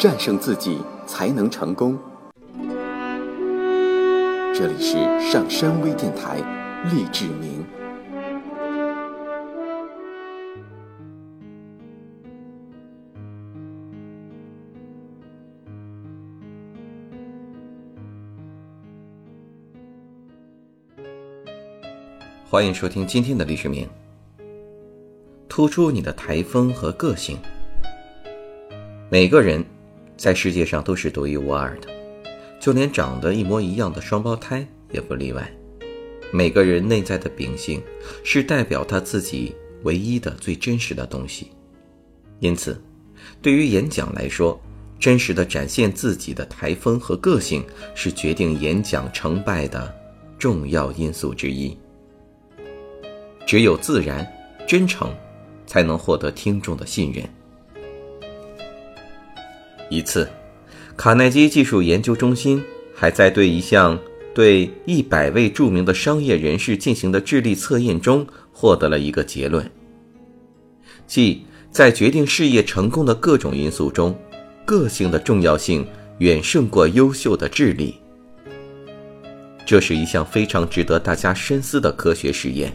[0.00, 1.98] 战胜自己才能成功。
[4.54, 6.38] 这里是上山微电台，
[6.90, 7.62] 励志明。
[22.48, 23.86] 欢迎收听今天的历史名。
[25.46, 27.36] 突出你的台风和个性。
[29.10, 29.62] 每个人
[30.20, 31.88] 在世界上都是独一无二的，
[32.60, 35.50] 就连长得一模一样的双胞胎也不例外。
[36.30, 37.82] 每个人内在的秉性
[38.22, 41.50] 是代表他自己唯一的、最真实的东西。
[42.38, 42.78] 因此，
[43.40, 44.60] 对于演讲来说，
[44.98, 49.90] 真实的展现自己的台风和个性是决定演讲成败的
[50.38, 51.74] 重要因素之一。
[53.46, 54.30] 只有自然、
[54.68, 55.10] 真诚，
[55.66, 57.26] 才能获得听众的信任。
[59.90, 60.26] 一次，
[60.96, 62.62] 卡耐基技术研究中心
[62.94, 63.98] 还在对一项
[64.32, 69.68] 对一百位著名的商业人士进行的智力测验中，获得了一个结论：
[71.06, 74.18] 即在决定事业成功的各种因素中，
[74.64, 75.86] 个性的重要性
[76.18, 77.96] 远胜过优秀的智力。
[79.66, 82.72] 这是一项非常值得大家深思的科学实验。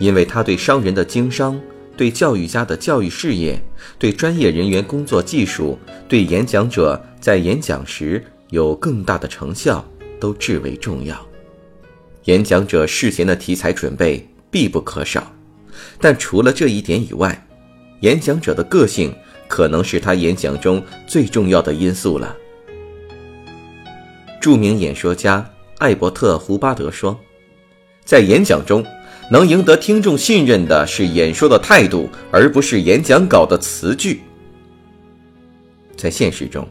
[0.00, 1.58] 因为他对商人的经商、
[1.98, 3.60] 对教育家的教育事业、
[3.98, 5.76] 对专业人员工作技术、
[6.08, 9.84] 对演讲者在演讲时有更大的成效，
[10.20, 11.26] 都至为重要。
[12.26, 15.32] 演讲者事前的题材准备必不可少，
[16.00, 17.46] 但除了这一点以外，
[18.02, 19.12] 演讲者的个性
[19.48, 22.36] 可能是他演讲中最重要的因素了。
[24.40, 25.44] 著名演说家
[25.78, 27.18] 艾伯特·胡巴德说
[28.06, 28.86] ：“在演讲中。”
[29.30, 34.22] 能赢得听众信任的是演说的态度，而不是演讲稿的词句。
[35.96, 36.66] 在现实中，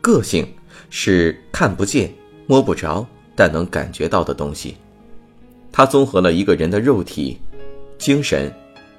[0.00, 0.46] 个性
[0.90, 2.12] 是看不见、
[2.46, 4.76] 摸不着，但能感觉到的东西。
[5.70, 7.38] 它综合了一个人的肉体、
[7.98, 8.52] 精神、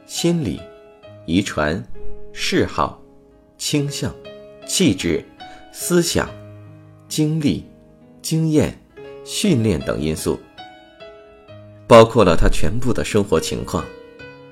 [0.06, 0.62] 心理、
[1.25, 1.84] 遗传、
[2.31, 3.02] 嗜好、
[3.58, 4.16] 倾向、
[4.66, 5.24] 气质、
[5.74, 6.30] 思想、
[7.09, 7.66] 经历、
[8.22, 8.80] 经验、
[9.25, 10.40] 训练等因素。
[11.88, 13.83] 包括了他全部的生活情况，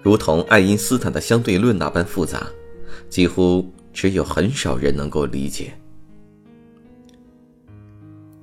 [0.01, 2.45] 如同爱因斯坦的相对论那般复杂，
[3.09, 5.73] 几乎只有很少人能够理解。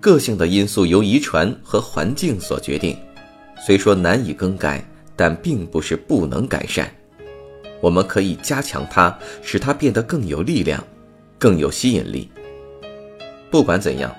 [0.01, 2.97] 个性的因素由遗传和环境所决定，
[3.67, 4.85] 虽说难以更改，
[5.17, 6.91] 但并不是不能改善。
[7.81, 10.83] 我们可以加强它，使它变得更有力量，
[11.39, 12.29] 更有吸引力。
[13.51, 14.15] 不管怎样。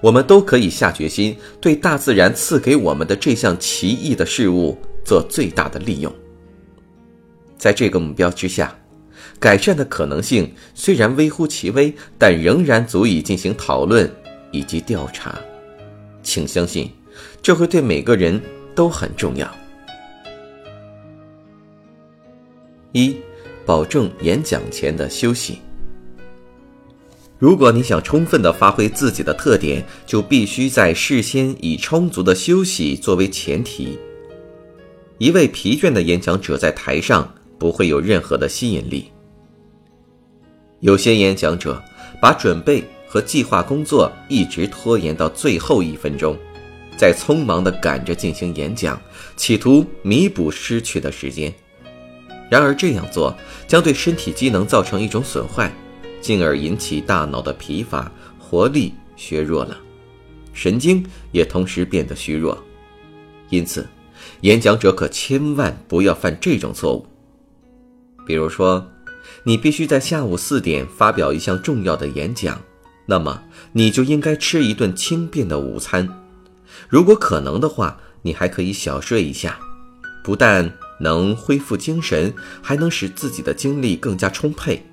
[0.00, 6.12] 我们都可以下决心，对大自然赐给我们的这项奇异的事物做最大的利用。
[7.58, 8.74] 在这个目标之下，
[9.38, 14.10] 改善的可能性虽然微乎其微，但仍然足以进行讨论
[14.50, 15.38] 以及调查。
[16.22, 16.90] 请相信，
[17.42, 18.40] 这会对每个人
[18.74, 19.50] 都很重要。
[22.92, 23.16] 一，
[23.66, 25.60] 保证演讲前的休息。
[27.40, 33.98] 如果你想充分的发挥自己的特点，就必须在事先以充足的休息作为前提。
[35.16, 39.10] 一位疲倦的演讲者在台上不会有任何的吸引力。
[40.80, 41.82] 有些演讲者
[42.20, 46.36] 把准备和计划工作一直拖延到最后一分钟，
[46.94, 49.00] 再匆忙地赶着进行演讲，
[49.36, 51.50] 企图弥补失去的时间。
[52.50, 53.34] 然而这样做
[53.66, 55.72] 将对身体机能造成一种损坏。
[56.20, 59.76] 进而引起大脑的疲乏，活力削弱了，
[60.52, 62.56] 神经也同时变得虚弱。
[63.48, 63.86] 因此，
[64.42, 67.06] 演讲者可千万不要犯这种错误。
[68.26, 68.86] 比如说，
[69.44, 72.60] 你必须在下午四点发表一项重要的演讲，
[73.06, 73.42] 那么
[73.72, 76.08] 你就应该吃一顿轻便的午餐。
[76.88, 79.58] 如果可能的话，你还可以小睡一下，
[80.22, 82.32] 不但能恢复精神，
[82.62, 84.84] 还能使自己的精力更加充沛。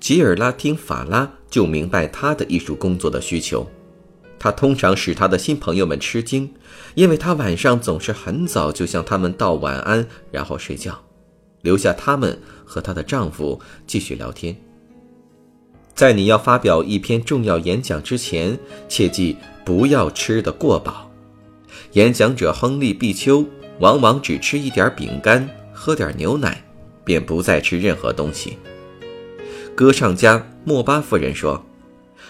[0.00, 3.66] 吉尔拉听法拉就明白他的艺术工作的需求，
[4.38, 6.52] 他通常使他的新朋友们吃惊，
[6.94, 11.02] 因为他晚上总是很早就向他们道晚安，然后睡觉，
[11.62, 14.56] 留下他们和她的丈夫继续聊天。
[15.94, 21.10] 在你要发表一篇重要演讲之前，切记不要吃得过饱。
[21.92, 23.46] 演讲者亨利·毕丘
[23.78, 26.62] 往往只吃一点饼干，喝点牛奶，
[27.04, 28.58] 便不再吃任何东西。
[29.74, 31.60] 歌唱家莫巴夫人说：“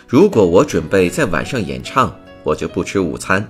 [0.08, 3.46] 如果我准备在晚上演唱，我就不吃午餐，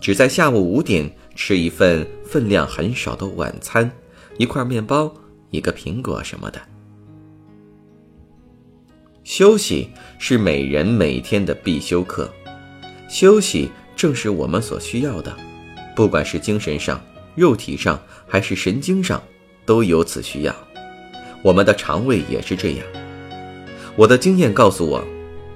[0.00, 3.88] 只在下午五点吃一份分量很少的晚餐，
[4.38, 5.14] 一块面包，
[5.50, 6.60] 一个苹果什么的。”
[9.22, 9.88] 休息
[10.18, 12.28] 是每人每天的必修课，
[13.08, 15.36] 休息正是我们所需要的，
[15.94, 17.00] 不管是精神上、
[17.36, 19.22] 肉体上还是神经上，
[19.64, 20.54] 都有此需要。
[21.40, 22.86] 我们的肠胃也是这样。
[23.98, 25.04] 我的经验告诉我，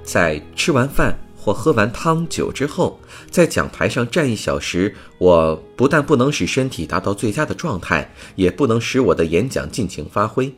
[0.03, 2.99] 在吃完饭或喝完汤酒之后，
[3.31, 10.53] 在讲台上站一小时，我不但不能使身体达到最佳的状态，也不能使我的演讲尽情发挥。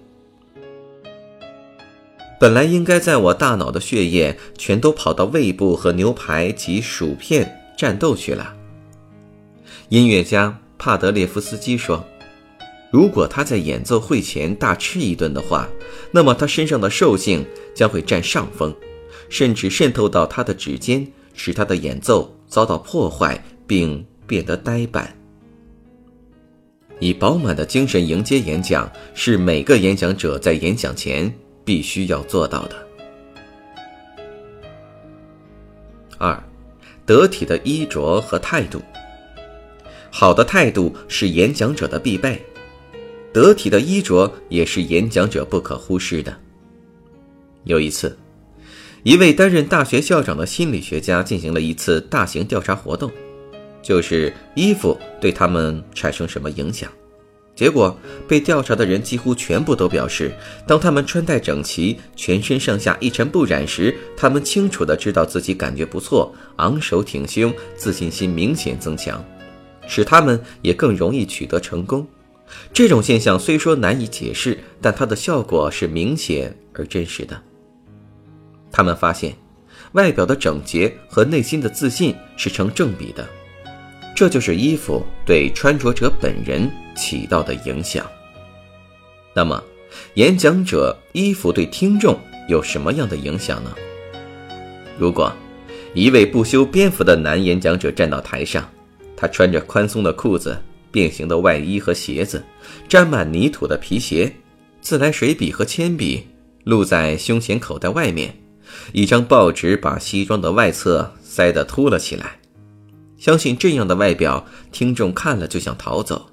[2.40, 8.54] 本来应该在我大脑的血液全都跑到胃部和牛排及薯片战斗去了。
[9.90, 12.02] 音乐家帕德列夫斯基说
[12.90, 15.68] ：“如果他在演奏会前大吃一顿的话，
[16.10, 18.74] 那么他身上的兽性将会占上风，
[19.28, 25.14] 甚至渗透到他的指尖，使他的演奏遭到破坏并变得呆板。”
[27.00, 31.32] 以饱满的精神迎接演讲，是每个演讲者在演讲前。
[31.64, 32.76] 必须要做到的。
[36.18, 36.44] 二，
[37.06, 38.82] 得体的衣着和态度。
[40.10, 42.44] 好的态度是演讲者的必备，
[43.32, 46.38] 得体的衣着也是演讲者不可忽视的。
[47.64, 48.16] 有一次，
[49.02, 53.10] 一位担任大学校长的心理学家进行了一次大型调查活动，
[53.82, 56.90] 就是衣服对他们产生什么影响。
[57.54, 57.96] 结果，
[58.26, 60.34] 被调查的人几乎全部都表示，
[60.66, 69.24] 当他们穿戴整齐、全身上下一尘不染时，他们清楚地知道自己感觉不错，昂首挺胸，自信心明显增强，
[69.86, 72.04] 使他们也更容易取得成功。
[72.72, 77.40] 这种现象虽说难以解释，但它的效果是明显而真实的。
[78.76, 79.32] 他们发现，
[79.92, 83.24] 外表的整洁和内心的自信是成正比的。
[84.16, 88.04] 这就是衣服对穿着者本人起到的影响。
[89.32, 89.62] 那么，
[90.14, 92.18] 演讲者衣服对听众
[92.48, 93.72] 有什么样的影响呢？
[94.98, 95.32] 如果
[95.94, 98.68] 一位不修边幅的男演讲者站到台上，
[99.16, 100.60] 他穿着宽松的裤子、
[100.90, 102.44] 变形的外衣和鞋子，
[102.88, 104.32] 沾满泥土的皮鞋，
[104.80, 106.26] 自来水笔和铅笔
[106.64, 108.36] 露在胸前口袋外面，
[108.92, 112.38] 一张报纸把西装的外侧塞得凸了起来。
[113.16, 116.26] 相信这样的外表，听众看了就想逃走。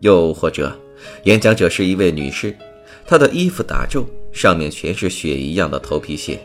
[0.00, 0.76] 又或者，
[1.24, 2.56] 演讲者是一位女士，
[3.06, 6.40] 她的衣服打皱，上面全是血一样的头皮屑，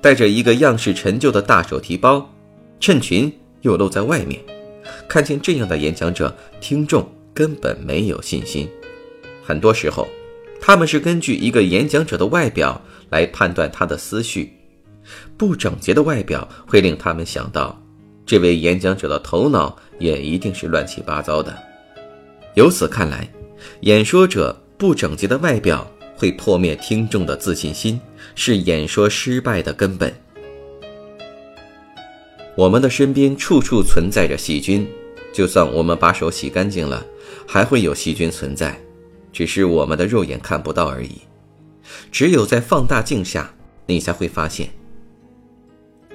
[0.00, 2.28] 带着一个样式陈旧的大手提包，
[2.80, 4.40] 衬裙又露在外面。
[5.08, 8.68] 看见这样的演讲者，听众根本没有信心。
[9.44, 10.08] 很多时候，
[10.66, 14.52] 他们是根据一个演讲者的外表来判断他的思绪。
[15.36, 17.80] 不整洁的外表会令他们想到。
[18.26, 21.56] 这位演讲者的头脑也一定是乱七八糟的。
[22.54, 23.32] 由此看来，
[23.82, 28.00] 演说者不整洁的外表会破灭听众的自信心，
[28.34, 30.12] 是演说失败的根本。
[32.56, 34.84] 我们的身边处处存在着细菌，
[35.32, 37.06] 就算我们把手洗干净了，
[37.46, 38.76] 还会有细菌存在，
[39.36, 41.20] 只是我们的肉眼看不到而已。
[42.10, 43.52] 只有在放大镜下，
[43.84, 44.66] 你才会发现。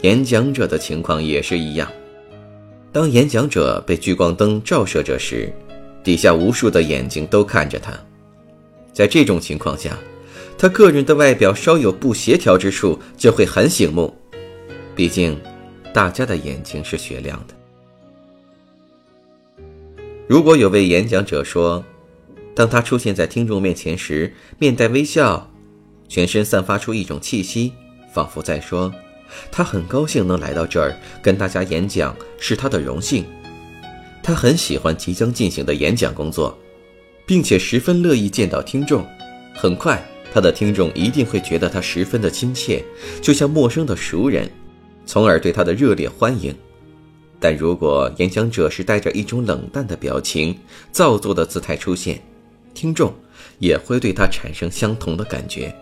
[0.02, 1.88] 演讲者的情况也是一样。
[2.92, 5.54] 当演讲者被聚光灯照射着时，
[6.04, 7.94] 底下无数的眼睛都看着他。
[8.92, 9.96] 在这种情况下，
[10.58, 14.12] 他个人的外表稍有不协调之处就会很醒目。
[14.96, 15.40] 毕竟，
[15.94, 17.54] 大家的眼睛是雪亮的。
[20.28, 21.86] 如果有位演讲者说，
[22.54, 25.50] 当他出现在听众面前时，面带微笑，
[26.08, 27.72] 全身散发出一种气息，
[28.14, 28.94] 仿佛在说。
[29.50, 33.26] 他很高兴能来到这儿跟大家演讲，是他的荣幸。
[34.22, 36.58] 他很喜欢即将进行的演讲工作，
[37.26, 39.06] 并且十分乐意见到听众。
[39.56, 40.04] 很快，
[40.34, 42.84] 他的听众一定会觉得他十分的亲切，
[43.22, 44.52] 就像陌生的熟人，
[45.06, 46.54] 从而对他的热烈欢迎。
[47.40, 50.56] 但如果演讲者是带着一种冷淡的表情、
[50.92, 52.22] 造作的姿态出现，
[52.74, 53.14] 听众
[53.60, 55.74] 也会对他产生相同的感觉，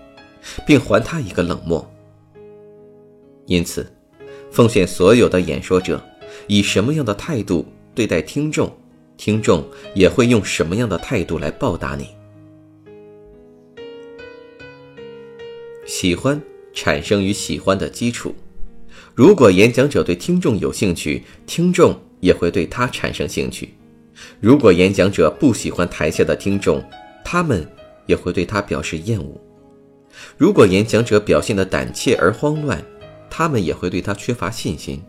[0.65, 1.89] 并还他一个冷漠。
[3.45, 3.85] 因此，
[4.51, 6.01] 奉献所有的演说者
[6.47, 7.65] 以什么样的态度
[7.95, 8.71] 对待听众，
[9.17, 9.63] 听众
[9.95, 12.09] 也会用什么样的态度来报答你。
[15.85, 16.39] 喜欢
[16.71, 18.35] 产生于喜欢的基础。
[19.15, 23.73] 如果演讲者对听众有兴趣，听众也会对他产生兴趣。
[24.39, 26.83] 如果演讲者不喜欢台下的听众，
[27.23, 27.67] 他们
[28.05, 29.39] 也会对他表示厌恶。
[30.37, 32.83] 如果演讲者表现得胆怯而慌乱，
[33.29, 35.01] 他们也会对他缺乏信心。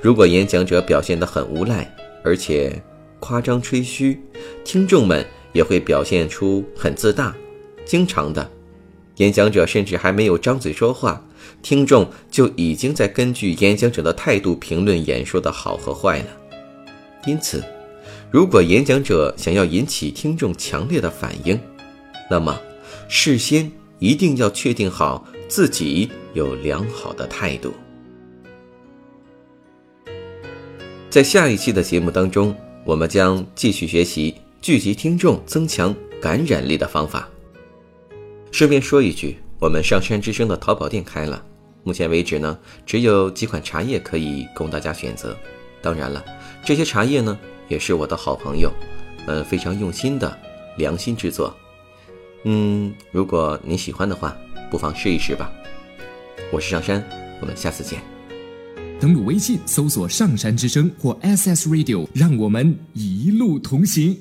[0.00, 1.94] 如果演讲者表现得很无赖，
[2.24, 2.82] 而且
[3.20, 4.20] 夸张吹嘘，
[4.64, 7.34] 听众们也会表现出很自大。
[7.84, 8.50] 经常的，
[9.16, 11.24] 演讲者甚至还没有张嘴说话，
[11.62, 16.26] 听众就已经在根据演讲者的态度评论演说的好和坏了。
[17.26, 17.62] 因此，
[18.32, 21.60] 如果演讲者想要引起听众强烈的反应，
[22.30, 22.58] 那么
[23.06, 27.74] 事先一定要确定好自己有良好的态度。
[31.10, 37.28] 在下一期的节目当中，我们将继续学习聚集听众、增强感染力的方法。
[38.50, 41.44] 顺便说一句，我们上山之声的淘宝店开了，
[41.84, 45.36] 目前为止呢，只有几款茶叶可以供大家选择。
[45.82, 46.24] 当然了，
[46.64, 47.36] 这些茶叶呢，
[47.68, 48.72] 也是我的好朋友，
[49.26, 50.38] 呃，非常用心的
[50.76, 51.54] 良心制作。
[52.44, 54.36] 嗯，如果你喜欢的话，
[54.70, 55.50] 不妨试一试吧。
[56.52, 57.04] 我是上山，
[57.40, 58.00] 我们下次见。
[59.00, 64.16] 登录微信搜索“上山之声”或 “SS Radio”，让我们一路同行。